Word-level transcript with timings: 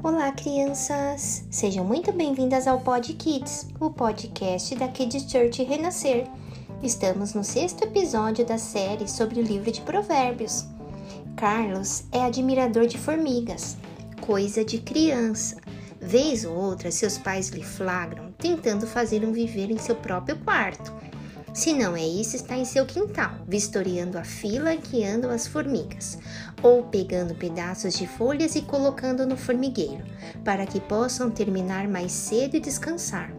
Olá, 0.00 0.30
crianças! 0.30 1.44
Sejam 1.50 1.84
muito 1.84 2.12
bem-vindas 2.12 2.68
ao 2.68 2.78
Pod 2.78 3.12
Kids, 3.14 3.66
o 3.80 3.90
podcast 3.90 4.76
da 4.76 4.86
Kids 4.86 5.28
Church 5.28 5.64
Renascer. 5.64 6.24
Estamos 6.80 7.34
no 7.34 7.42
sexto 7.42 7.82
episódio 7.82 8.46
da 8.46 8.58
série 8.58 9.08
sobre 9.08 9.40
o 9.40 9.42
livro 9.42 9.72
de 9.72 9.80
Provérbios. 9.80 10.64
Carlos 11.36 12.04
é 12.12 12.22
admirador 12.22 12.86
de 12.86 12.96
formigas, 12.96 13.76
coisa 14.20 14.64
de 14.64 14.78
criança. 14.78 15.56
Vez 16.00 16.44
ou 16.44 16.54
outra, 16.54 16.92
seus 16.92 17.18
pais 17.18 17.48
lhe 17.48 17.64
flagram 17.64 18.30
tentando 18.38 18.86
um 19.26 19.32
viver 19.32 19.68
em 19.68 19.78
seu 19.78 19.96
próprio 19.96 20.38
quarto. 20.44 20.94
Se 21.58 21.72
não 21.72 21.96
é 21.96 22.06
isso, 22.06 22.36
está 22.36 22.56
em 22.56 22.64
seu 22.64 22.86
quintal, 22.86 23.32
vistoriando 23.44 24.16
a 24.16 24.22
fila 24.22 24.76
que 24.76 25.04
andam 25.04 25.28
as 25.28 25.48
formigas, 25.48 26.16
ou 26.62 26.84
pegando 26.84 27.34
pedaços 27.34 27.94
de 27.94 28.06
folhas 28.06 28.54
e 28.54 28.62
colocando 28.62 29.26
no 29.26 29.36
formigueiro, 29.36 30.04
para 30.44 30.64
que 30.64 30.78
possam 30.78 31.32
terminar 31.32 31.88
mais 31.88 32.12
cedo 32.12 32.54
e 32.54 32.60
descansar. 32.60 33.34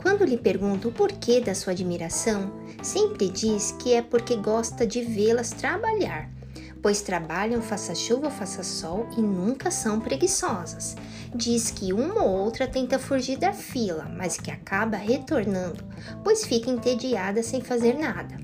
Quando 0.00 0.24
lhe 0.24 0.38
pergunto 0.38 0.88
o 0.88 0.92
porquê 0.92 1.42
da 1.42 1.54
sua 1.54 1.74
admiração, 1.74 2.50
sempre 2.82 3.28
diz 3.28 3.72
que 3.72 3.92
é 3.92 4.00
porque 4.00 4.34
gosta 4.36 4.86
de 4.86 5.02
vê-las 5.02 5.50
trabalhar 5.50 6.37
pois 6.82 7.02
trabalham 7.02 7.60
faça 7.60 7.94
chuva, 7.94 8.30
faça 8.30 8.62
sol 8.62 9.08
e 9.16 9.20
nunca 9.20 9.70
são 9.70 10.00
preguiçosas. 10.00 10.96
Diz 11.34 11.70
que 11.70 11.92
uma 11.92 12.22
ou 12.22 12.30
outra 12.30 12.66
tenta 12.66 12.98
fugir 12.98 13.38
da 13.38 13.52
fila, 13.52 14.10
mas 14.16 14.38
que 14.38 14.50
acaba 14.50 14.96
retornando, 14.96 15.84
pois 16.22 16.44
fica 16.44 16.70
entediada 16.70 17.42
sem 17.42 17.60
fazer 17.60 17.94
nada. 17.94 18.36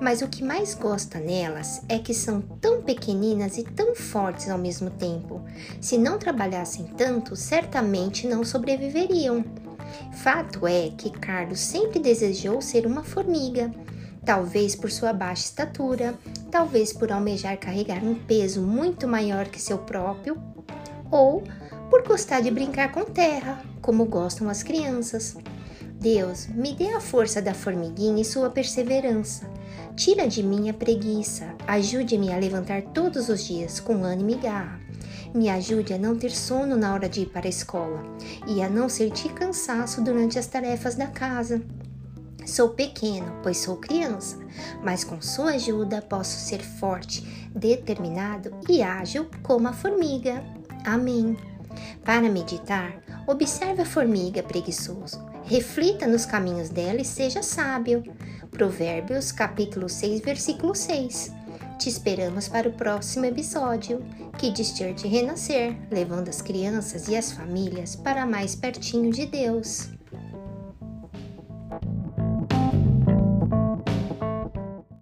Mas 0.00 0.20
o 0.20 0.28
que 0.28 0.44
mais 0.44 0.74
gosta 0.74 1.18
nelas 1.18 1.80
é 1.88 1.98
que 1.98 2.12
são 2.12 2.40
tão 2.40 2.82
pequeninas 2.82 3.56
e 3.56 3.62
tão 3.62 3.94
fortes 3.94 4.50
ao 4.50 4.58
mesmo 4.58 4.90
tempo. 4.90 5.42
Se 5.80 5.96
não 5.96 6.18
trabalhassem 6.18 6.84
tanto, 6.96 7.34
certamente 7.34 8.26
não 8.26 8.44
sobreviveriam. 8.44 9.44
Fato 10.12 10.66
é 10.66 10.90
que 10.90 11.10
Carlos 11.10 11.60
sempre 11.60 11.98
desejou 11.98 12.60
ser 12.60 12.86
uma 12.86 13.02
formiga 13.02 13.70
talvez 14.26 14.74
por 14.74 14.90
sua 14.90 15.12
baixa 15.12 15.44
estatura, 15.44 16.18
talvez 16.50 16.92
por 16.92 17.12
almejar 17.12 17.56
carregar 17.56 18.02
um 18.02 18.16
peso 18.16 18.60
muito 18.60 19.06
maior 19.06 19.46
que 19.46 19.62
seu 19.62 19.78
próprio, 19.78 20.36
ou 21.12 21.44
por 21.88 22.02
gostar 22.02 22.40
de 22.40 22.50
brincar 22.50 22.90
com 22.90 23.04
terra, 23.04 23.62
como 23.80 24.04
gostam 24.04 24.48
as 24.48 24.64
crianças. 24.64 25.36
Deus, 26.00 26.48
me 26.48 26.74
dê 26.74 26.88
a 26.88 27.00
força 27.00 27.40
da 27.40 27.54
formiguinha 27.54 28.20
e 28.20 28.24
sua 28.24 28.50
perseverança. 28.50 29.48
Tira 29.94 30.26
de 30.26 30.42
mim 30.42 30.68
a 30.68 30.74
preguiça, 30.74 31.54
ajude-me 31.66 32.32
a 32.32 32.36
levantar 32.36 32.82
todos 32.82 33.28
os 33.28 33.46
dias 33.46 33.78
com 33.78 34.04
ânimo 34.04 34.30
e 34.30 34.34
garra. 34.34 34.80
Me 35.32 35.48
ajude 35.48 35.94
a 35.94 35.98
não 35.98 36.16
ter 36.16 36.32
sono 36.32 36.76
na 36.76 36.92
hora 36.92 37.08
de 37.08 37.22
ir 37.22 37.26
para 37.26 37.46
a 37.46 37.48
escola 37.48 38.02
e 38.46 38.60
a 38.60 38.68
não 38.68 38.88
sentir 38.88 39.32
cansaço 39.32 40.02
durante 40.02 40.38
as 40.38 40.46
tarefas 40.46 40.96
da 40.96 41.06
casa. 41.06 41.62
Sou 42.46 42.68
pequeno, 42.70 43.40
pois 43.42 43.58
sou 43.58 43.76
criança, 43.76 44.38
mas 44.82 45.02
com 45.02 45.20
sua 45.20 45.52
ajuda 45.52 46.00
posso 46.00 46.38
ser 46.38 46.62
forte, 46.62 47.22
determinado 47.52 48.56
e 48.68 48.82
ágil 48.82 49.26
como 49.42 49.66
a 49.66 49.72
formiga. 49.72 50.44
Amém. 50.84 51.36
Para 52.04 52.30
meditar, 52.30 53.02
observe 53.26 53.82
a 53.82 53.86
formiga 53.86 54.44
preguiçoso, 54.44 55.20
reflita 55.44 56.06
nos 56.06 56.24
caminhos 56.24 56.70
dela 56.70 57.00
e 57.00 57.04
seja 57.04 57.42
sábio. 57.42 58.04
Provérbios 58.52 59.32
capítulo 59.32 59.88
6, 59.88 60.20
versículo 60.20 60.74
6. 60.74 61.32
Te 61.80 61.88
esperamos 61.88 62.48
para 62.48 62.68
o 62.68 62.72
próximo 62.72 63.26
episódio, 63.26 64.02
que 64.38 64.54
Church 64.64 65.06
renascer, 65.06 65.76
levando 65.90 66.28
as 66.28 66.40
crianças 66.40 67.08
e 67.08 67.16
as 67.16 67.32
famílias 67.32 67.96
para 67.96 68.24
mais 68.24 68.54
pertinho 68.54 69.10
de 69.10 69.26
Deus. 69.26 69.95